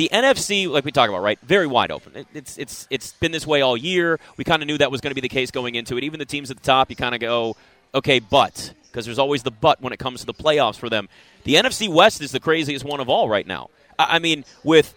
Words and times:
the 0.00 0.08
NFC, 0.10 0.66
like 0.66 0.86
we 0.86 0.92
talk 0.92 1.10
about, 1.10 1.20
right, 1.22 1.38
very 1.42 1.66
wide 1.66 1.90
open. 1.90 2.16
It, 2.16 2.26
it's 2.32 2.56
it's 2.56 2.86
it's 2.88 3.12
been 3.12 3.32
this 3.32 3.46
way 3.46 3.60
all 3.60 3.76
year. 3.76 4.18
We 4.38 4.44
kind 4.44 4.62
of 4.62 4.66
knew 4.66 4.78
that 4.78 4.90
was 4.90 5.02
going 5.02 5.10
to 5.10 5.14
be 5.14 5.20
the 5.20 5.28
case 5.28 5.50
going 5.50 5.74
into 5.74 5.98
it. 5.98 6.04
Even 6.04 6.18
the 6.18 6.24
teams 6.24 6.50
at 6.50 6.56
the 6.56 6.62
top, 6.62 6.88
you 6.88 6.96
kind 6.96 7.14
of 7.14 7.20
go, 7.20 7.54
okay, 7.94 8.18
but 8.18 8.72
because 8.86 9.04
there's 9.04 9.18
always 9.18 9.42
the 9.42 9.50
but 9.50 9.82
when 9.82 9.92
it 9.92 9.98
comes 9.98 10.20
to 10.20 10.26
the 10.26 10.32
playoffs 10.32 10.76
for 10.78 10.88
them. 10.88 11.10
The 11.44 11.56
NFC 11.56 11.86
West 11.86 12.22
is 12.22 12.32
the 12.32 12.40
craziest 12.40 12.82
one 12.82 13.00
of 13.00 13.10
all 13.10 13.28
right 13.28 13.46
now. 13.46 13.68
I, 13.98 14.16
I 14.16 14.18
mean, 14.20 14.46
with 14.64 14.94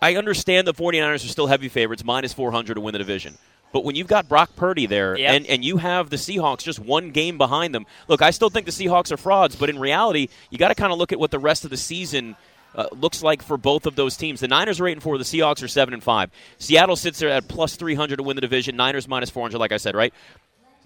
I 0.00 0.16
understand 0.16 0.66
the 0.66 0.72
49ers 0.72 1.16
are 1.16 1.18
still 1.28 1.46
heavy 1.46 1.68
favorites, 1.68 2.02
minus 2.02 2.32
400 2.32 2.72
to 2.72 2.80
win 2.80 2.92
the 2.92 2.98
division. 2.98 3.36
But 3.70 3.84
when 3.84 3.96
you've 3.96 4.06
got 4.06 4.30
Brock 4.30 4.56
Purdy 4.56 4.86
there 4.86 5.18
Yep. 5.18 5.30
and, 5.30 5.46
and 5.46 5.62
you 5.62 5.76
have 5.76 6.08
the 6.08 6.16
Seahawks 6.16 6.62
just 6.62 6.78
one 6.78 7.10
game 7.10 7.36
behind 7.36 7.74
them, 7.74 7.84
look, 8.08 8.22
I 8.22 8.30
still 8.30 8.48
think 8.48 8.64
the 8.64 8.72
Seahawks 8.72 9.12
are 9.12 9.18
frauds, 9.18 9.56
but 9.56 9.68
in 9.68 9.78
reality, 9.78 10.28
you 10.48 10.56
got 10.56 10.68
to 10.68 10.74
kind 10.74 10.90
of 10.90 10.98
look 10.98 11.12
at 11.12 11.18
what 11.18 11.30
the 11.30 11.38
rest 11.38 11.64
of 11.64 11.70
the 11.70 11.76
season 11.76 12.34
uh, 12.76 12.86
looks 12.92 13.22
like 13.22 13.42
for 13.42 13.56
both 13.56 13.86
of 13.86 13.96
those 13.96 14.16
teams. 14.16 14.40
The 14.40 14.48
Niners 14.48 14.78
are 14.80 14.86
eight 14.86 14.92
and 14.92 15.02
four, 15.02 15.18
the 15.18 15.24
Seahawks 15.24 15.62
are 15.62 15.68
seven 15.68 15.94
and 15.94 16.02
five. 16.02 16.30
Seattle 16.58 16.94
sits 16.94 17.18
there 17.18 17.30
at 17.30 17.48
plus 17.48 17.74
300 17.76 18.16
to 18.16 18.22
win 18.22 18.36
the 18.36 18.42
division. 18.42 18.76
Niners 18.76 19.08
minus 19.08 19.30
400, 19.30 19.58
like 19.58 19.72
I 19.72 19.78
said, 19.78 19.94
right? 19.96 20.12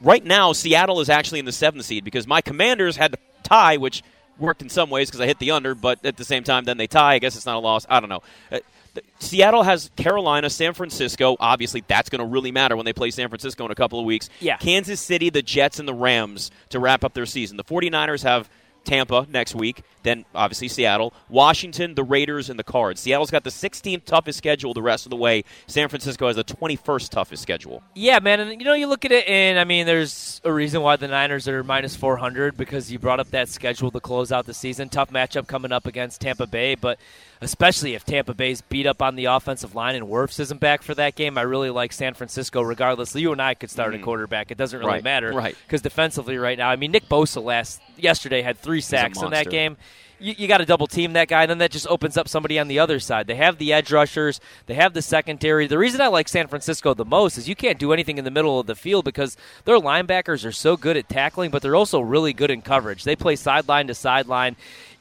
Right 0.02 0.24
now, 0.24 0.52
Seattle 0.52 1.01
is 1.01 1.10
actually 1.10 1.41
in 1.41 1.45
the 1.45 1.52
seventh 1.52 1.84
seed 1.84 2.05
because 2.05 2.27
my 2.27 2.41
Commanders 2.41 2.96
had 2.96 3.12
to 3.12 3.18
tie, 3.42 3.77
which 3.77 4.02
worked 4.38 4.62
in 4.62 4.68
some 4.68 4.88
ways 4.88 5.09
because 5.09 5.20
I 5.20 5.27
hit 5.27 5.38
the 5.38 5.51
under, 5.51 5.74
but 5.74 6.05
at 6.05 6.16
the 6.16 6.24
same 6.24 6.45
time, 6.45 6.65
then 6.65 6.79
they 6.79 6.87
tie. 6.87 7.15
I 7.15 7.18
guess 7.18 7.37
it's 7.37 7.45
not 7.45 7.56
a 7.56 7.60
loss. 7.60 7.84
I 7.91 8.01
don't 8.01 8.09
know. 8.09 8.23
Uh, 8.51 8.60
th- 8.95 9.07
Seattle 9.18 9.62
has 9.62 9.91
Carolina, 9.96 10.48
San 10.48 10.73
Francisco. 10.73 11.37
Obviously, 11.38 11.84
that's 11.87 12.09
going 12.09 12.20
to 12.20 12.24
really 12.24 12.51
matter 12.51 12.77
when 12.77 12.87
they 12.87 12.93
play 12.95 13.10
San 13.10 13.29
Francisco 13.29 13.65
in 13.66 13.70
a 13.70 13.74
couple 13.74 13.98
of 13.98 14.07
weeks. 14.07 14.30
Yeah. 14.41 14.57
Kansas 14.57 15.01
City, 15.01 15.29
the 15.29 15.43
Jets, 15.43 15.79
and 15.79 15.87
the 15.87 15.95
Rams 15.95 16.51
to 16.70 16.79
wrap 16.79 17.04
up 17.04 17.12
their 17.12 17.27
season. 17.27 17.57
The 17.59 17.65
49ers 17.65 18.23
have 18.23 18.48
Tampa 18.84 19.27
next 19.30 19.55
week, 19.55 19.83
then 20.02 20.25
obviously 20.34 20.69
Seattle, 20.69 21.15
Washington, 21.29 21.95
the 21.95 22.05
Raiders, 22.05 22.51
and 22.51 22.59
the 22.59 22.65
Cards. 22.65 23.01
Seattle's 23.01 23.30
got 23.30 23.45
the 23.45 23.51
16th 23.51 24.05
toughest 24.05 24.38
schedule 24.38 24.75
the 24.75 24.83
rest 24.83 25.07
of 25.07 25.11
the 25.11 25.16
way. 25.16 25.45
San 25.66 25.88
Francisco 25.88 26.27
has 26.27 26.37
the 26.37 26.45
21st 26.45 27.09
toughest 27.09 27.43
schedule. 27.43 27.82
Yeah, 27.95 28.19
man, 28.19 28.41
and 28.41 28.60
you 28.60 28.65
know 28.66 28.74
you 28.74 28.87
look 28.87 29.04
at 29.04 29.13
it, 29.13 29.27
and 29.27 29.59
I 29.59 29.65
mean, 29.65 29.87
there's 29.87 30.41
a 30.45 30.52
reason 30.52 30.82
why 30.82 30.96
the 30.96 31.09
Niners 31.09 31.49
are 31.49 31.63
minus 31.65 31.96
400 31.96 32.57
because 32.57 32.93
you 32.93 32.99
brought 32.99 33.21
up 33.21 33.30
that 33.30 33.49
schedule 33.49 33.91
to 33.91 34.01
close 34.01 34.30
out 34.32 34.46
the 34.46 34.54
season. 34.54 34.88
Tough 34.88 35.10
matchup 35.10 35.47
coming 35.47 35.73
up 35.73 35.87
against 35.87 36.21
Tampa 36.21 36.47
Bay, 36.47 36.74
but 36.74 36.99
especially 37.41 37.95
if 37.95 38.04
Tampa 38.04 38.35
Bay's 38.35 38.60
beat 38.60 38.87
up 38.87 39.01
on 39.01 39.15
the 39.16 39.24
offensive 39.26 39.74
line 39.74 39.95
and 39.95 40.07
Wirfs 40.07 40.38
isn't 40.41 40.60
back 40.60 40.82
for 40.82 40.95
that 40.95 41.15
game, 41.15 41.38
I 41.38 41.43
really 41.43 41.71
like 41.71 41.93
San 41.93 42.15
Francisco. 42.15 42.60
Regardless, 42.63 43.15
you 43.15 43.32
and 43.32 43.41
I 43.41 43.54
could 43.54 43.71
start 43.71 43.95
a 43.95 43.99
quarterback; 43.99 44.51
it 44.51 44.59
doesn't 44.59 44.79
really 44.79 44.91
Mm-hmm. 44.91 44.95
Right, 44.97 45.04
matter, 45.04 45.32
right. 45.32 45.57
Because 45.66 45.82
defensively, 45.82 46.37
right 46.37 46.59
now, 46.59 46.69
I 46.69 46.74
mean, 46.74 46.91
Nick 46.91 47.09
Bosa 47.09 47.43
last 47.43 47.80
yesterday 48.02 48.43
had 48.43 48.59
three 48.59 48.80
sacks 48.80 49.20
in 49.23 49.30
that 49.30 49.51
game 49.51 49.76
you, 50.20 50.34
you 50.37 50.48
got 50.48 50.59
to 50.59 50.66
double 50.66 50.87
team 50.87 51.15
that 51.15 51.29
guy, 51.29 51.43
and 51.43 51.51
then 51.51 51.59
that 51.59 51.70
just 51.70 51.87
opens 51.88 52.16
up 52.16 52.29
somebody 52.29 52.59
on 52.59 52.68
the 52.68 52.79
other 52.79 53.01
side. 53.01 53.26
They 53.26 53.37
have 53.37 53.59
the 53.59 53.73
edge 53.73 53.90
rushers, 53.90 54.40
they 54.66 54.74
have 54.74 54.92
the 54.92 55.02
secondary. 55.02 55.66
The 55.66 55.79
reason 55.79 56.01
I 56.01 56.09
like 56.09 56.29
San 56.29 56.46
Francisco 56.46 56.95
the 56.95 57.04
most 57.04 57.38
is 57.38 57.48
you 57.48 57.57
can't 57.57 57.79
do 57.79 57.92
anything 57.92 58.18
in 58.18 58.24
the 58.24 58.30
middle 58.30 58.60
of 58.60 58.66
the 58.66 58.74
field 58.74 59.04
because 59.04 59.37
their 59.65 59.79
linebackers 59.79 60.45
are 60.45 60.52
so 60.52 60.76
good 60.76 60.96
at 60.96 61.09
tackling, 61.09 61.51
but 61.51 61.62
they're 61.62 61.76
also 61.76 62.01
really 62.01 62.32
good 62.32 62.51
in 62.51 62.62
coverage. 62.62 63.04
They 63.04 63.16
play 63.16 63.37
sideline 63.37 63.87
to 63.88 63.95
sideline. 63.95 64.56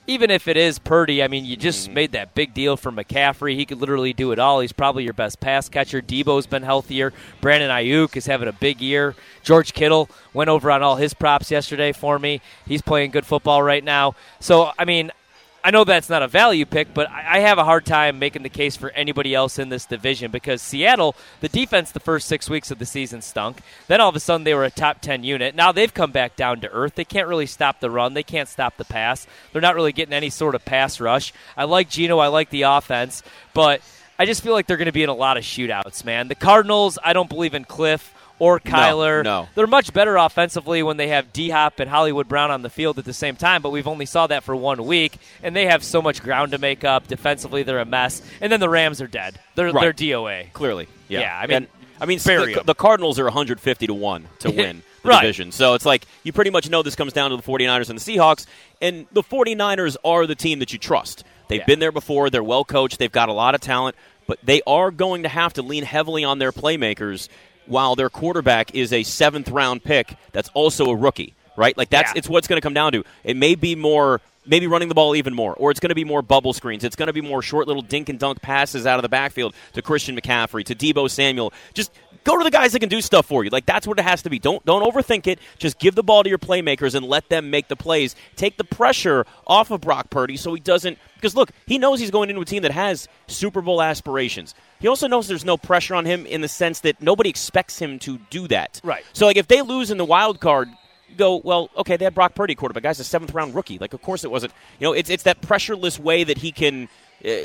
Even 0.10 0.32
if 0.32 0.48
it 0.48 0.58
is 0.58 0.80
Purdy, 0.80 1.22
I 1.22 1.28
mean, 1.28 1.46
you 1.46 1.56
just 1.56 1.86
mm-hmm. 1.86 1.94
made 1.94 2.12
that 2.14 2.34
big 2.34 2.56
deal 2.56 2.76
for 2.76 2.92
McCaffrey. 2.92 3.56
He 3.56 3.64
could 3.64 3.78
literally 3.78 4.12
do 4.12 4.32
it 4.32 4.40
all. 4.40 4.60
He's 4.60 4.72
probably 4.72 5.04
your 5.04 5.14
best 5.14 5.40
pass 5.40 5.70
catcher. 5.70 6.02
Deebo's 6.02 6.48
been 6.48 6.64
healthier. 6.64 7.14
Brandon 7.42 7.70
Aiyuk 7.70 8.18
is 8.18 8.26
having 8.26 8.48
a 8.48 8.52
big 8.54 8.82
year. 8.82 9.16
George 9.44 9.72
Kittle 9.74 10.10
went 10.34 10.50
over 10.50 10.72
on 10.72 10.82
all 10.82 10.96
his 10.96 11.14
props 11.14 11.52
yesterday 11.52 11.92
for 11.92 12.18
me. 12.18 12.42
He's 12.66 12.82
playing 12.82 13.12
good 13.12 13.28
football 13.28 13.62
right 13.62 13.84
now. 13.84 14.16
So, 14.40 14.72
I 14.80 14.86
mean, 14.86 15.12
I 15.64 15.72
know 15.72 15.84
that's 15.84 16.10
not 16.10 16.24
a 16.24 16.28
value 16.28 16.66
pick, 16.66 16.94
but 16.94 17.10
I 17.10 17.40
have 17.40 17.58
a 17.58 17.66
hard 17.66 17.86
time 17.86 18.18
making 18.18 18.44
the 18.44 18.50
case 18.50 18.78
for 18.78 18.92
anybody 18.92 19.36
else 19.36 19.60
in 19.60 19.70
this 19.70 19.86
division 19.86 20.32
because 20.32 20.62
Seattle, 20.62 21.16
the 21.42 21.50
defense 21.50 21.92
the 21.92 22.00
first 22.00 22.28
six 22.28 22.50
weeks 22.50 22.72
of 22.72 22.80
the 22.80 22.86
season 22.86 23.22
stunk. 23.22 23.62
Then 23.88 24.00
all 24.00 24.10
of 24.10 24.16
a 24.16 24.22
sudden 24.22 24.46
they 24.46 24.54
were 24.54 24.64
a 24.64 24.72
top 24.72 25.02
10 25.02 25.24
unit. 25.24 25.56
Now 25.56 25.72
they've 25.72 25.94
come 25.94 26.12
back 26.12 26.36
down 26.36 26.62
to 26.62 26.70
earth. 26.72 26.96
They 26.96 27.04
can't 27.04 27.28
really 27.28 27.46
stop 27.46 27.80
the 27.82 27.92
run, 27.92 28.14
they 28.14 28.24
can't 28.24 28.48
stop 28.48 28.78
the 28.78 28.86
pass. 28.86 29.28
They're 29.52 29.62
not 29.62 29.76
really 29.76 29.92
getting 29.94 30.14
any 30.14 30.30
sort 30.30 30.56
of 30.56 30.64
pass 30.64 31.00
rush. 31.00 31.34
I 31.58 31.66
like 31.66 31.90
Gino, 31.90 32.20
I 32.20 32.28
like 32.28 32.50
the 32.50 32.64
offense, 32.64 33.22
but 33.54 33.82
I 34.18 34.26
just 34.26 34.42
feel 34.42 34.54
like 34.54 34.68
they're 34.68 34.78
going 34.78 34.86
to 34.88 34.92
be 34.92 35.04
in 35.04 35.10
a 35.10 35.14
lot 35.14 35.38
of 35.38 35.44
shootouts, 35.44 36.06
man. 36.06 36.30
The 36.30 36.36
Cardinals, 36.36 36.98
I 37.04 37.14
don't 37.14 37.30
believe 37.30 37.54
in 37.54 37.66
Cliff 37.66 38.14
or 38.40 38.60
Kyler. 38.60 39.24
no. 39.24 39.48
They're 39.56 39.68
much 39.68 39.94
better 39.94 40.16
offensively 40.18 40.82
when 40.82 40.98
they 40.98 41.10
have 41.10 41.32
D 41.34 41.50
Hop 41.50 41.80
and 41.80 41.90
Hollywood 41.90 42.28
Brown 42.28 42.52
on 42.52 42.62
the 42.62 42.70
field 42.70 42.98
at 42.98 43.06
the 43.06 43.14
same 43.14 43.36
time, 43.36 43.62
but 43.62 43.70
we've 43.72 43.88
only 43.88 44.06
saw 44.06 44.28
that 44.28 44.44
for 44.44 44.56
one 44.56 44.86
week, 44.86 45.18
and 45.44 45.56
they 45.56 45.66
have 45.66 45.84
so 45.84 46.02
much 46.02 46.24
ground 46.24 46.52
to 46.54 46.58
make 46.58 46.84
up. 46.84 47.08
Defensively, 47.08 47.64
they're 47.64 47.80
a 47.80 47.86
mess. 47.86 48.22
And 48.42 48.52
then 48.52 48.60
the 48.60 48.70
Rams 48.70 49.02
are 49.02 49.08
dead. 49.08 49.40
They're 49.56 49.72
Right. 49.72 49.82
they're 49.82 49.94
DOA. 49.94 50.52
Clearly, 50.54 50.88
yeah. 51.08 51.20
Yeah, 51.20 51.38
I 51.40 51.48
mean, 51.48 51.58
And, 51.58 51.68
I 52.02 52.06
mean, 52.06 52.18
the, 52.20 52.62
the 52.66 52.74
Cardinals 52.76 53.20
are 53.20 53.26
150 53.26 53.88
to 53.88 53.94
one 53.94 54.28
to 54.40 54.50
win 54.52 54.84
the 55.04 55.10
Right. 55.10 55.22
division. 55.22 55.52
So 55.52 55.74
it's 55.74 55.86
like 55.86 56.06
you 56.24 56.32
pretty 56.34 56.50
much 56.52 56.70
know 56.70 56.82
this 56.82 56.96
comes 56.96 57.12
down 57.14 57.32
to 57.32 57.36
the 57.38 57.44
49ers 57.44 57.90
and 57.90 58.00
the 58.00 58.04
Seahawks, 58.18 58.46
and 58.82 59.06
the 59.12 59.22
49ers 59.24 59.98
are 60.06 60.26
the 60.26 60.36
team 60.36 60.60
that 60.60 60.72
you 60.74 60.80
trust. 60.80 61.24
They've 61.50 61.60
Yeah. 61.60 61.66
been 61.66 61.80
there 61.80 61.92
before. 61.92 62.30
They're 62.30 62.44
well 62.44 62.64
coached. 62.64 63.00
They've 63.00 63.12
got 63.12 63.28
a 63.28 63.34
lot 63.34 63.54
of 63.56 63.60
talent, 63.62 63.96
but 64.28 64.38
they 64.44 64.62
are 64.68 64.92
going 64.92 65.24
to 65.24 65.30
have 65.30 65.54
to 65.54 65.62
lean 65.62 65.84
heavily 65.84 66.24
on 66.24 66.38
their 66.40 66.52
playmakers. 66.52 67.28
While 67.70 67.96
their 67.96 68.10
quarterback 68.10 68.76
is 68.76 68.92
a 68.92 69.04
seventh 69.04 69.50
round 69.50 69.84
pick, 69.84 70.16
that's 70.32 70.50
also 70.54 70.88
a 70.88 70.96
rookie, 70.96 71.34
right? 71.56 71.78
Like 71.78 71.90
that's 71.90 72.12
Yeah. 72.12 72.18
it's 72.18 72.28
what's 72.28 72.48
going 72.48 72.58
to 72.58 72.66
come 72.66 72.74
down 72.74 72.92
to. 72.94 73.04
It 73.24 73.38
may 73.38 73.56
be 73.56 73.76
more 73.76 74.20
maybe 74.46 74.66
running 74.66 74.90
the 74.90 74.96
ball 74.96 75.16
even 75.16 75.36
more, 75.36 75.54
or 75.54 75.70
it's 75.70 75.80
going 75.80 75.90
to 75.90 75.96
be 75.96 76.04
more 76.04 76.24
bubble 76.24 76.54
screens. 76.54 76.84
It's 76.84 76.96
going 76.96 77.08
to 77.08 77.14
be 77.14 77.22
more 77.22 77.42
short 77.44 77.68
little 77.68 77.84
dink 77.84 78.10
and 78.10 78.18
dunk 78.18 78.42
passes 78.42 78.88
out 78.88 78.98
of 78.98 79.04
the 79.04 79.10
backfield 79.10 79.54
to 79.74 79.82
Christian 79.84 80.20
McCaffrey, 80.20 80.66
to 80.66 80.74
Deebo 80.74 81.08
Samuel. 81.10 81.54
Just 81.76 81.92
go 82.24 82.38
to 82.38 82.44
the 82.44 82.52
guys 82.52 82.74
that 82.74 82.80
can 82.80 82.90
do 82.90 83.02
stuff 83.02 83.26
for 83.26 83.44
you. 83.44 83.50
Like 83.50 83.66
that's 83.66 83.88
what 83.88 84.00
it 84.00 84.04
has 84.04 84.22
to 84.24 84.30
be. 84.30 84.40
Don't 84.40 84.64
don't 84.66 84.84
overthink 84.84 85.28
it. 85.28 85.40
Just 85.58 85.80
give 85.80 85.96
the 85.96 86.04
ball 86.04 86.24
to 86.24 86.30
your 86.30 86.38
playmakers 86.38 86.96
and 86.96 87.06
let 87.06 87.30
them 87.30 87.50
make 87.50 87.68
the 87.68 87.76
plays. 87.76 88.16
Take 88.36 88.58
the 88.58 88.64
pressure 88.64 89.26
off 89.48 89.72
of 89.72 89.82
Brock 89.82 90.10
Purdy 90.10 90.38
so 90.38 90.54
he 90.54 90.60
doesn't 90.60 90.98
because 91.16 91.36
look, 91.36 91.52
he 91.66 91.78
knows 91.78 92.00
he's 92.00 92.12
going 92.12 92.30
into 92.30 92.42
a 92.42 92.46
team 92.46 92.64
that 92.64 92.72
has 92.72 93.08
Super 93.28 93.62
Bowl 93.62 93.82
aspirations. 93.82 94.56
He 94.80 94.88
also 94.88 95.08
knows 95.08 95.28
there's 95.28 95.46
no 95.46 95.58
pressure 95.58 95.96
on 95.96 96.06
him 96.06 96.26
in 96.26 96.42
the 96.42 96.48
sense 96.48 96.82
that 96.82 97.02
nobody 97.02 97.30
expects 97.30 97.80
him 97.80 98.00
to 98.00 98.18
do 98.30 98.48
that. 98.48 98.80
Right. 98.84 99.04
So 99.14 99.26
like 99.26 99.38
if 99.38 99.48
they 99.48 99.62
lose 99.62 99.92
in 99.92 99.98
the 99.98 100.06
wild 100.06 100.40
card, 100.40 100.70
go 101.18 101.38
well. 101.44 101.70
Okay, 101.78 101.98
they 101.98 102.06
had 102.06 102.16
Brock 102.16 102.36
Purdy 102.36 102.56
quarterback. 102.56 102.84
Guy's 102.84 103.00
a 103.00 103.04
seventh 103.04 103.34
round 103.34 103.56
rookie. 103.56 103.78
Like 103.80 103.94
of 103.94 104.02
course 104.02 104.24
it 104.24 104.32
wasn't. 104.32 104.54
You 104.80 104.88
know, 104.88 104.94
it's 104.94 105.10
it's 105.10 105.24
that 105.24 105.42
pressureless 105.42 106.00
way 106.00 106.24
that 106.24 106.38
he 106.38 106.52
can. 106.52 106.90
Uh, 107.24 107.44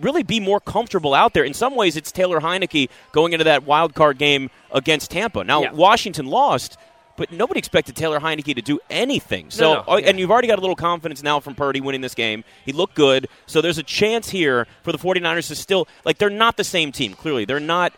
Really 0.00 0.22
be 0.22 0.40
more 0.40 0.60
comfortable 0.60 1.14
out 1.14 1.34
there. 1.34 1.44
In 1.44 1.54
some 1.54 1.74
ways, 1.74 1.96
it's 1.96 2.12
Taylor 2.12 2.40
Heinicke 2.40 2.88
going 3.12 3.32
into 3.32 3.44
that 3.44 3.64
wild 3.64 3.94
card 3.94 4.18
game 4.18 4.50
against 4.72 5.10
Tampa. 5.10 5.44
Now, 5.44 5.62
Yeah. 5.62 5.72
Washington 5.72 6.26
lost, 6.26 6.76
but 7.16 7.32
nobody 7.32 7.58
expected 7.58 7.96
Taylor 7.96 8.20
Heinicke 8.20 8.54
to 8.54 8.62
do 8.62 8.78
anything. 8.90 9.50
So, 9.50 9.74
no, 9.74 9.84
oh, 9.88 9.96
yeah. 9.96 10.08
and 10.08 10.20
you've 10.20 10.30
already 10.30 10.48
got 10.48 10.58
a 10.58 10.60
little 10.60 10.76
confidence 10.76 11.22
now 11.22 11.40
from 11.40 11.54
Purdy 11.54 11.80
winning 11.80 12.00
this 12.00 12.14
game. 12.14 12.44
He 12.64 12.72
looked 12.72 12.94
good. 12.94 13.28
So 13.46 13.60
there's 13.60 13.78
a 13.78 13.82
chance 13.82 14.28
here 14.28 14.66
for 14.82 14.92
the 14.92 14.98
49ers 14.98 15.48
to 15.48 15.56
still 15.56 15.88
like 16.04 16.18
they're 16.18 16.30
not 16.30 16.56
the 16.56 16.64
same 16.64 16.92
team. 16.92 17.14
Clearly, 17.14 17.44
they're 17.44 17.58
not 17.60 17.92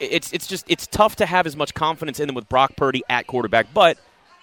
it's 0.00 0.32
it's 0.32 0.46
just 0.46 0.64
it's 0.68 0.86
tough 0.86 1.16
to 1.16 1.26
have 1.26 1.46
as 1.46 1.56
much 1.56 1.74
confidence 1.74 2.18
in 2.18 2.26
them 2.26 2.34
with 2.34 2.48
Brock 2.48 2.74
Purdy 2.76 3.02
at 3.08 3.26
quarterback, 3.26 3.72
but 3.72 3.98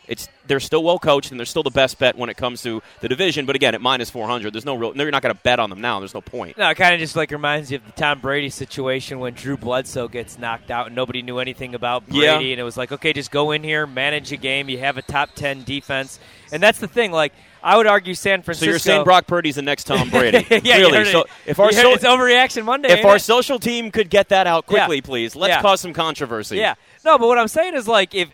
it's 0.08 0.28
they're 0.48 0.60
still 0.60 0.84
well 0.84 0.98
coached 1.00 1.32
and 1.32 1.40
they're 1.40 1.46
still 1.46 1.64
the 1.64 1.70
best 1.70 2.00
bet 2.00 2.18
when 2.18 2.30
it 2.30 2.38
comes 2.38 2.62
to 2.64 2.82
the 3.02 3.10
division. 3.10 3.46
But 3.46 3.56
again, 3.56 3.76
at 3.76 3.82
minus 3.82 4.10
four 4.10 4.28
hundred, 4.28 4.54
there's 4.54 4.66
no 4.66 4.76
real. 4.76 4.94
No, 4.94 5.04
you're 5.04 5.12
not 5.12 5.22
going 5.22 5.36
to 5.36 5.42
bet 5.42 5.60
on 5.60 5.70
them 5.70 5.82
now. 5.82 6.00
There's 6.00 6.14
no 6.14 6.22
point. 6.22 6.58
No, 6.58 6.70
it 6.70 6.76
kind 6.76 6.94
of 6.94 7.00
just 7.00 7.16
like 7.16 7.32
reminds 7.32 7.72
you 7.72 7.78
of 7.78 7.86
the 7.86 7.92
Tom 7.92 8.20
Brady 8.20 8.50
situation 8.50 9.20
when 9.20 9.34
Drew 9.34 9.58
Bledsoe 9.58 10.08
gets 10.08 10.40
knocked 10.40 10.72
out 10.72 10.88
and 10.88 10.96
nobody 10.96 11.22
knew 11.22 11.40
anything 11.40 11.76
about 11.76 12.08
Brady, 12.08 12.24
Yeah. 12.26 12.40
and 12.40 12.60
it 12.60 12.64
was 12.64 12.78
like, 12.78 12.92
okay, 12.92 13.12
just 13.14 13.32
go 13.32 13.52
in 13.52 13.64
here, 13.64 13.86
manage 13.86 14.32
a 14.32 14.38
game. 14.38 14.70
You 14.70 14.78
have 14.80 14.98
a 14.98 15.02
top 15.02 15.32
ten 15.36 15.64
defense, 15.64 16.20
and 16.52 16.64
that's 16.64 16.80
the 16.80 16.88
thing. 16.88 17.12
Like 17.12 17.34
I 17.62 17.76
would 17.76 17.88
argue, 17.88 18.14
San 18.14 18.44
Francisco. 18.44 18.66
So 18.68 18.70
you're 18.72 18.80
saying 18.80 19.04
Brock 19.04 19.28
Purdy's 19.28 19.56
the 19.56 19.62
next 19.62 19.84
Tom 19.86 20.10
Brady? 20.12 20.46
yeah, 20.64 20.78
heard 20.90 21.08
So 21.08 21.26
if 21.46 21.60
our 21.60 21.72
so- 21.74 21.92
it's 21.94 22.06
overreaction 22.06 22.64
Monday. 22.64 22.90
if 22.94 23.04
our 23.04 23.18
it? 23.18 23.22
social 23.22 23.60
team 23.60 23.92
could 23.92 24.10
get 24.10 24.30
that 24.30 24.48
out 24.48 24.66
quickly, 24.68 24.98
Yeah. 24.98 25.02
please, 25.04 25.36
let's 25.36 25.52
Yeah. 25.56 25.62
cause 25.62 25.82
some 25.82 25.92
controversy. 25.94 26.56
Yeah. 26.58 26.76
No, 27.04 27.18
but 27.18 27.28
what 27.28 27.38
I'm 27.38 27.48
saying 27.50 27.76
is 27.76 27.88
like 27.88 28.16
if 28.16 28.30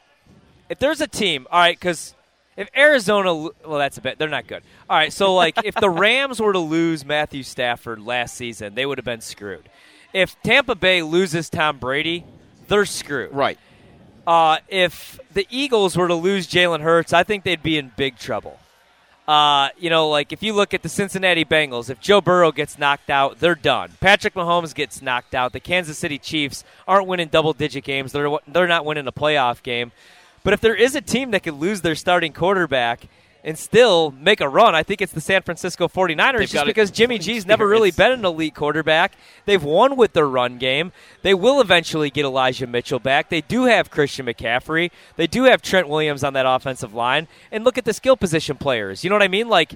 if 0.74 0.80
there's 0.80 1.02
a 1.02 1.08
team, 1.08 1.48
all 1.50 1.60
right, 1.60 1.80
because 1.80 2.14
if 2.58 2.70
Arizona, 2.75 3.34
well, 3.34 3.80
that's 3.80 3.98
a 3.98 4.02
bit. 4.02 4.20
They're 4.20 4.28
not 4.28 4.48
good. 4.48 4.64
All 4.90 4.98
right, 4.98 5.12
so 5.12 5.34
like 5.34 5.64
if 5.64 5.75
the 5.75 5.90
Rams 5.90 6.40
were 6.40 6.54
to 6.54 6.60
lose 6.60 7.06
Matthew 7.06 7.44
Stafford 7.44 8.02
last 8.02 8.36
season, 8.36 8.75
they 8.75 8.86
would 8.86 8.98
have 8.98 9.06
been 9.06 9.22
screwed. 9.22 9.70
If 10.14 10.40
Tampa 10.44 10.75
Bay 10.75 11.02
loses 11.02 11.50
Tom 11.50 11.80
Brady, 11.80 12.25
they're 12.68 12.86
screwed. 12.86 13.34
Right. 13.34 13.58
Uh, 14.25 14.58
if 14.68 15.20
the 15.34 15.48
Eagles 15.50 15.98
were 15.98 16.08
to 16.08 16.16
lose 16.16 16.48
Jalen 16.48 16.81
Hurts, 16.81 17.14
I 17.14 17.24
think 17.24 17.44
they'd 17.44 17.64
be 17.64 17.78
in 17.78 17.92
big 17.96 18.18
trouble. 18.18 18.60
Uh, 19.28 19.70
you 19.78 19.90
know, 19.90 20.10
like 20.10 20.34
if 20.34 20.44
you 20.44 20.54
look 20.54 20.74
at 20.74 20.84
the 20.84 20.90
Cincinnati 20.90 21.46
Bengals, 21.46 21.90
if 21.90 22.00
Joe 22.00 22.20
Burrow 22.20 22.52
gets 22.52 22.78
knocked 22.78 23.10
out, 23.10 23.40
they're 23.40 23.56
done. 23.56 23.92
Patrick 24.02 24.34
Mahomes 24.34 24.75
gets 24.75 25.02
knocked 25.02 25.34
out. 25.34 25.54
The 25.54 25.62
Kansas 25.62 25.98
City 25.98 26.20
Chiefs 26.20 26.64
aren't 26.88 27.08
winning 27.08 27.30
double-digit 27.30 27.84
games. 27.84 28.12
They're 28.12 28.30
they're 28.48 28.68
not 28.68 28.86
winning 28.86 29.08
a 29.08 29.14
playoff 29.14 29.64
game. 29.64 29.94
But 30.44 30.54
if 30.54 30.62
there 30.62 30.75
is 30.75 30.95
a 30.95 31.01
team 31.01 31.31
that 31.31 31.44
could 31.44 31.56
lose 31.56 31.81
their 31.81 31.95
starting 31.95 32.34
quarterback, 32.34 33.07
and 33.44 33.60
still 33.60 34.12
make 34.12 34.40
a 34.40 34.48
run. 34.48 34.74
I 34.74 34.84
think 34.84 35.01
it's 35.01 35.12
the 35.12 35.22
San 35.22 35.42
Francisco 35.42 35.88
49ers 35.88 36.38
They've 36.38 36.50
just 36.50 36.66
because 36.66 36.92
Jimmy 36.92 37.19
G's 37.19 37.45
never 37.45 37.68
really 37.68 37.92
been 37.92 38.12
an 38.12 38.24
elite 38.24 38.56
quarterback. 38.56 39.13
They've 39.45 39.63
won 39.63 39.98
with 39.98 40.13
their 40.13 40.28
run 40.28 40.57
game. 40.57 40.94
They 41.24 41.34
will 41.34 41.60
eventually 41.60 42.10
get 42.10 42.24
Elijah 42.25 42.68
Mitchell 42.68 43.00
back. 43.00 43.30
They 43.30 43.42
do 43.42 43.66
have 43.66 43.92
Christian 43.92 44.25
McCaffrey. 44.25 44.92
They 45.18 45.28
do 45.28 45.44
have 45.44 45.62
Trent 45.62 45.90
Williams 45.90 46.24
on 46.24 46.34
that 46.34 46.46
offensive 46.46 46.94
line. 46.94 47.28
And 47.51 47.66
look 47.66 47.78
at 47.78 47.86
the 47.86 47.94
skill 47.94 48.16
position 48.16 48.56
players. 48.56 49.04
You 49.04 49.10
know 49.10 49.16
what 49.16 49.24
I 49.24 49.28
mean? 49.28 49.50
Like 49.50 49.75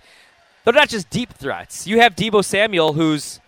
they're 0.64 0.74
not 0.74 0.90
just 0.90 1.10
deep 1.10 1.34
threats. 1.34 1.88
You 1.88 2.00
have 2.00 2.16
Deebo 2.16 2.46
Samuel 2.46 2.94
who's 2.94 3.42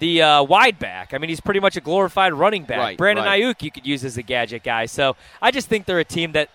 the 0.00 0.22
uh, 0.22 0.42
wide 0.42 0.78
back. 0.78 1.14
I 1.14 1.18
mean, 1.18 1.28
he's 1.28 1.40
pretty 1.40 1.60
much 1.60 1.76
a 1.76 1.80
glorified 1.80 2.32
running 2.32 2.64
back. 2.64 2.78
Right, 2.78 2.98
Brandon 2.98 3.24
right. 3.24 3.40
Aiyuk 3.40 3.62
you 3.62 3.70
could 3.70 3.86
use 3.86 4.04
as 4.04 4.16
a 4.16 4.22
gadget 4.22 4.64
guy. 4.64 4.86
So 4.86 5.14
I 5.40 5.52
just 5.52 5.68
think 5.68 5.86
they're 5.86 6.00
a 6.00 6.04
team 6.04 6.32
that 6.32 6.48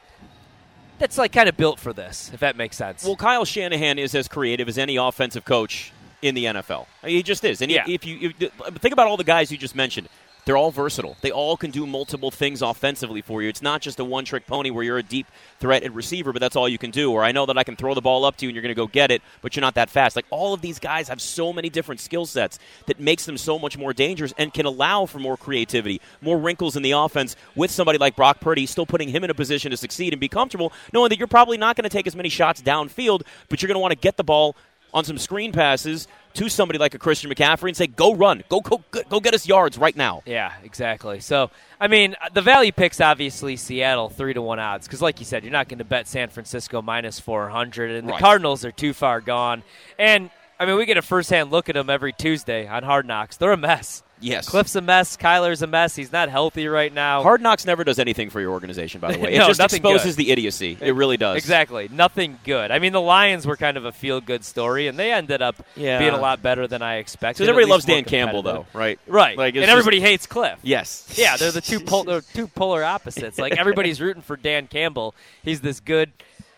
that's 1.00 1.18
like 1.18 1.32
kind 1.32 1.50
of 1.50 1.58
built 1.58 1.80
for 1.80 1.94
this, 1.94 2.32
if 2.34 2.40
that 2.40 2.56
makes 2.56 2.78
sense. 2.78 3.04
Well, 3.04 3.16
Kyle 3.16 3.46
Shanahan 3.46 4.00
is 4.00 4.16
as 4.16 4.28
creative 4.28 4.68
as 4.68 4.78
any 4.78 4.96
offensive 4.98 5.46
coach 5.46 5.92
in 6.22 6.36
the 6.36 6.46
NFL. 6.46 6.88
I 7.04 7.08
mean, 7.08 7.16
he 7.18 7.24
just 7.24 7.44
is. 7.44 7.62
And 7.62 7.72
he- 7.72 7.78
if 7.94 8.06
you 8.06 8.34
if, 8.40 8.52
think 8.80 8.94
about 8.94 9.08
all 9.08 9.18
the 9.18 9.24
guys 9.24 9.52
you 9.52 9.58
just 9.58 9.76
mentioned, 9.76 10.08
they're 10.46 10.58
all 10.58 10.72
versatile. 10.72 11.18
They 11.22 11.32
all 11.32 11.58
can 11.58 11.72
do 11.72 11.88
multiple 11.88 12.30
things 12.30 12.62
offensively 12.62 13.22
for 13.22 13.42
you. 13.42 13.50
It's 13.50 13.64
not 13.64 13.82
just 13.82 14.00
a 14.00 14.04
one-trick 14.04 14.46
pony 14.46 14.70
where 14.70 14.84
you're 14.84 15.00
a 15.00 15.04
deep 15.04 15.28
threat 15.60 15.84
at 15.84 15.94
receiver, 15.94 16.32
but 16.32 16.40
that's 16.40 16.56
all 16.56 16.70
you 16.70 16.78
can 16.78 16.92
do. 16.92 17.12
Or 17.12 17.24
I 17.24 17.32
know 17.32 17.48
that 17.48 17.58
I 17.58 17.64
can 17.64 17.76
throw 17.76 17.96
the 17.96 18.02
ball 18.02 18.26
up 18.26 18.38
to 18.38 18.46
you 18.46 18.50
and 18.50 18.56
you're 18.56 18.62
going 18.62 18.74
to 18.74 18.76
go 18.76 18.88
get 18.88 19.10
it, 19.10 19.24
but 19.42 19.56
you're 19.56 19.62
not 19.62 19.76
that 19.76 19.90
fast. 19.90 20.16
Like 20.16 20.28
all 20.30 20.54
of 20.54 20.62
these 20.62 20.78
guys 20.78 21.10
have 21.10 21.20
so 21.20 21.52
many 21.52 21.70
different 21.70 22.00
skill 22.00 22.28
sets 22.28 22.60
that 22.86 23.00
makes 23.00 23.26
them 23.26 23.38
so 23.38 23.58
much 23.58 23.78
more 23.78 23.92
dangerous 23.92 24.34
and 24.38 24.54
can 24.54 24.68
allow 24.68 25.08
for 25.08 25.18
more 25.18 25.36
creativity, 25.36 26.00
more 26.22 26.38
wrinkles 26.38 26.76
in 26.76 26.84
the 26.84 26.92
offense 26.92 27.36
with 27.56 27.72
somebody 27.72 27.98
like 27.98 28.16
Brock 28.16 28.40
Purdy, 28.40 28.68
still 28.68 28.86
putting 28.86 29.10
him 29.10 29.24
in 29.24 29.32
a 29.32 29.36
position 29.36 29.72
to 29.72 29.78
succeed 29.78 30.14
and 30.14 30.20
be 30.20 30.30
comfortable, 30.30 30.72
knowing 30.94 31.10
that 31.10 31.18
you're 31.18 31.28
probably 31.28 31.58
not 31.58 31.76
going 31.76 31.84
to 31.84 31.90
take 31.90 32.06
as 32.06 32.16
many 32.16 32.30
shots 32.30 32.62
downfield, 32.62 33.24
but 33.50 33.62
you're 33.62 33.68
going 33.68 33.76
to 33.76 33.80
want 33.80 33.94
to 33.94 34.00
get 34.00 34.16
the 34.18 34.24
ball 34.24 34.56
on 34.94 35.04
some 35.04 35.18
screen 35.18 35.52
passes 35.52 36.08
to 36.36 36.50
somebody 36.50 36.80
like 36.80 36.94
a 36.94 37.00
Christian 37.00 37.30
McCaffrey 37.32 37.70
and 37.70 37.78
say, 37.78 37.88
"Go 37.88 38.14
run, 38.14 38.44
go 38.50 38.62
go 38.62 38.82
go 39.10 39.20
get 39.20 39.34
us 39.34 39.48
yards 39.48 39.78
right 39.78 39.96
now." 39.96 40.22
Yeah, 40.26 40.54
exactly. 40.64 41.20
So, 41.20 41.50
I 41.80 41.88
mean, 41.88 42.16
the 42.34 42.42
value 42.42 42.72
picks 42.72 43.02
obviously 43.02 43.56
Seattle 43.58 44.10
three 44.10 44.34
to 44.34 44.42
one 44.42 44.60
odds 44.60 44.88
because, 44.88 45.02
like 45.02 45.20
you 45.20 45.26
said, 45.26 45.44
you're 45.44 45.52
not 45.52 45.68
going 45.68 45.80
to 45.80 45.84
bet 45.86 46.08
San 46.08 46.30
Francisco 46.30 46.82
minus 46.82 47.20
four 47.20 47.50
hundred, 47.50 47.92
and 47.92 48.08
the 48.08 48.14
Right. 48.14 48.22
Cardinals 48.22 48.64
are 48.64 48.72
too 48.72 48.94
far 48.94 49.20
gone. 49.22 49.64
And 50.00 50.30
I 50.60 50.66
mean, 50.66 50.78
we 50.78 50.86
get 50.86 50.98
a 50.98 51.02
firsthand 51.02 51.52
look 51.52 51.68
at 51.68 51.76
them 51.76 51.90
every 51.90 52.14
Tuesday 52.14 52.68
on 52.68 52.84
Hard 52.84 53.06
Knocks. 53.06 53.36
They're 53.38 53.52
a 53.52 53.58
mess. 53.58 54.04
Yes. 54.22 54.48
Cliff's 54.48 54.76
a 54.76 54.82
mess. 54.82 55.18
Kyler's 55.18 55.62
a 55.62 55.68
mess. 55.68 55.96
He's 55.96 56.12
not 56.12 56.30
healthy 56.30 56.68
right 56.68 56.92
now. 56.94 57.22
Hard 57.22 57.42
Knocks 57.42 57.66
never 57.66 57.84
does 57.84 58.00
anything 58.00 58.30
for 58.30 58.40
your 58.42 58.52
organization, 58.52 59.02
by 59.02 59.12
the 59.12 59.20
way. 59.22 59.34
It 59.36 59.40
No, 59.40 59.48
just 59.48 59.60
nothing 59.60 59.78
exposes 59.82 60.16
good. 60.16 60.26
the 60.26 60.32
idiocy. 60.32 60.78
It 60.82 60.96
really 60.96 61.18
does. 61.18 61.36
Exactly. 61.38 61.90
Nothing 61.92 62.40
good. 62.44 62.72
I 62.72 62.80
mean, 62.80 62.94
the 62.94 63.02
Lions 63.02 63.46
were 63.46 63.58
kind 63.58 63.76
of 63.78 63.86
a 63.86 63.92
feel 63.92 64.22
good 64.22 64.44
story, 64.46 64.88
and 64.88 64.98
they 64.98 65.12
ended 65.12 65.42
up 65.42 65.56
Yeah. 65.76 66.00
being 66.00 66.14
a 66.14 66.18
lot 66.20 66.42
better 66.42 66.66
than 66.68 66.82
I 66.82 66.96
expected. 66.96 67.40
Because 67.40 67.50
everybody 67.50 67.70
loves 67.72 67.86
Dan 67.86 68.04
Campbell, 68.06 68.42
though, 68.42 68.66
right? 68.74 69.00
Right. 69.06 69.38
Like, 69.38 69.56
and 69.56 69.64
just- 69.64 69.72
everybody 69.72 70.00
hates 70.00 70.26
Cliff. 70.28 70.58
Yes. 70.64 71.14
Yeah, 71.16 71.36
they're 71.38 71.52
the 71.52 71.62
two 71.62 71.80
pol- 71.82 72.04
they're 72.06 72.22
two 72.22 72.48
polar 72.48 72.84
opposites. 72.84 73.38
Like 73.38 73.58
everybody's 73.58 74.00
rooting 74.02 74.22
for 74.24 74.38
Dan 74.38 74.68
Campbell. 74.68 75.14
He's 75.44 75.62
this 75.62 75.80
good, 75.80 76.12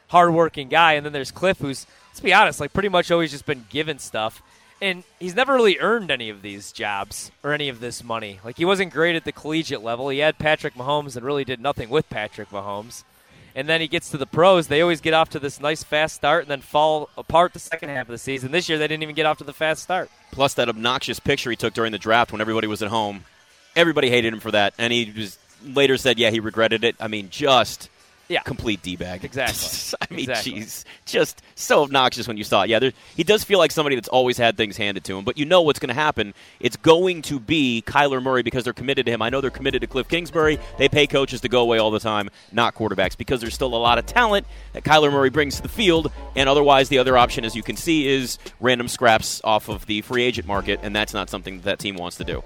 hardworking 0.10 0.70
guy, 0.70 0.94
and 0.94 1.06
then 1.06 1.14
there's 1.14 1.32
Cliff, 1.32 1.58
who's 1.60 1.86
let's 2.10 2.20
be 2.20 2.34
honest, 2.34 2.60
like 2.60 2.74
pretty 2.74 2.90
much 2.90 3.12
always 3.12 3.32
just 3.32 3.46
been 3.46 3.66
given 3.70 4.00
stuff, 4.00 4.42
and 4.82 5.04
he's 5.20 5.36
never 5.36 5.54
really 5.54 5.80
earned 5.80 6.12
any 6.12 6.30
of 6.30 6.42
these 6.42 6.72
jobs 6.72 7.32
or 7.44 7.54
any 7.54 7.70
of 7.70 7.80
this 7.80 8.04
money. 8.04 8.40
Like 8.44 8.58
he 8.58 8.66
wasn't 8.66 8.94
great 8.94 9.16
at 9.16 9.26
the 9.26 9.32
collegiate 9.32 9.84
level. 9.84 10.10
He 10.10 10.20
had 10.20 10.38
Patrick 10.38 10.76
Mahomes 10.76 11.16
and 11.16 11.26
really 11.26 11.46
did 11.46 11.60
nothing 11.60 11.90
with 11.90 12.10
Patrick 12.10 12.50
Mahomes. 12.50 13.04
And 13.56 13.68
then 13.68 13.82
he 13.82 13.88
gets 13.88 14.12
to 14.12 14.18
the 14.18 14.28
pros. 14.28 14.68
They 14.68 14.82
always 14.82 15.02
get 15.02 15.16
off 15.16 15.30
to 15.30 15.40
this 15.40 15.60
nice 15.60 15.84
fast 15.84 16.16
start 16.16 16.44
and 16.44 16.52
then 16.52 16.62
fall 16.62 17.10
apart 17.18 17.54
the 17.54 17.60
second 17.60 17.90
half 17.90 18.08
of 18.08 18.12
the 18.12 18.20
season. 18.20 18.52
This 18.52 18.70
year 18.70 18.78
they 18.78 18.88
didn't 18.88 19.02
even 19.02 19.16
get 19.16 19.26
off 19.26 19.40
to 19.40 19.44
the 19.44 19.54
fast 19.54 19.82
start. 19.82 20.12
Plus 20.32 20.54
that 20.54 20.70
obnoxious 20.70 21.20
picture 21.20 21.50
he 21.50 21.56
took 21.56 21.74
during 21.74 21.92
the 21.92 21.98
draft 21.98 22.32
when 22.32 22.42
everybody 22.42 22.68
was 22.68 22.84
at 22.84 22.90
home. 22.90 23.24
Everybody 23.76 24.12
hated 24.12 24.34
him 24.34 24.40
for 24.40 24.52
that, 24.52 24.74
and 24.78 24.94
he 24.94 25.12
was 25.16 25.40
later 25.66 25.98
said, 25.98 26.18
"Yeah, 26.20 26.30
he 26.30 26.40
regretted 26.40 26.84
it." 26.84 26.96
I 27.00 27.08
mean, 27.08 27.30
just 27.30 27.90
Yeah. 28.30 28.42
complete 28.42 28.82
d 28.82 28.96
bag. 28.96 29.24
Exactly. 29.24 29.98
I 30.02 30.14
mean, 30.14 30.30
Exactly. 30.30 30.54
jeez, 30.54 30.84
just 31.06 31.42
so 31.56 31.84
obnoxious 31.84 32.28
when 32.28 32.38
you 32.38 32.44
saw 32.44 32.64
it. 32.64 32.70
Yeah, 32.70 32.80
there, 32.80 32.92
he 33.16 33.24
does 33.24 33.44
feel 33.44 33.58
like 33.60 33.72
somebody 33.72 33.96
that's 33.96 34.10
always 34.10 34.38
had 34.38 34.58
things 34.58 34.76
handed 34.78 35.04
to 35.06 35.18
him, 35.18 35.24
but 35.24 35.38
you 35.38 35.46
know 35.46 35.62
what's 35.62 35.80
going 35.80 35.88
to 35.90 35.94
happen. 35.94 36.34
It's 36.60 36.76
going 36.76 37.22
to 37.24 37.40
be 37.40 37.84
Kyler 37.86 38.22
Murray 38.22 38.44
because 38.44 38.64
they're 38.66 38.74
committed 38.74 39.06
to 39.06 39.12
him. 39.14 39.22
I 39.22 39.30
know 39.30 39.40
they're 39.42 39.50
committed 39.50 39.82
to 39.82 39.88
Cliff 39.88 40.08
Kingsbury. 40.10 40.60
They 40.78 40.90
pay 40.90 41.08
coaches 41.08 41.42
to 41.42 41.50
go 41.50 41.62
away 41.62 41.78
all 41.78 41.92
the 41.92 42.00
time, 42.00 42.30
not 42.52 42.76
quarterbacks, 42.76 43.18
because 43.18 43.40
there's 43.42 43.54
still 43.54 43.74
a 43.74 43.78
lot 43.78 43.98
of 43.98 44.06
talent 44.06 44.46
that 44.74 44.84
Kyler 44.84 45.12
Murray 45.12 45.30
brings 45.30 45.56
to 45.58 45.62
the 45.62 45.70
field. 45.70 46.12
And 46.36 46.50
otherwise, 46.50 46.90
the 46.90 46.98
other 47.00 47.18
option, 47.18 47.46
as 47.46 47.56
you 47.56 47.64
can 47.64 47.78
see, 47.78 48.08
is 48.08 48.38
random 48.60 48.88
scraps 48.88 49.40
off 49.44 49.70
of 49.70 49.86
the 49.86 50.02
free 50.02 50.24
agent 50.24 50.48
market, 50.48 50.80
and 50.84 50.96
that's 50.96 51.14
not 51.14 51.30
something 51.30 51.58
that, 51.58 51.64
that 51.64 51.80
team 51.80 51.96
wants 51.96 52.18
to 52.18 52.24
do. 52.24 52.44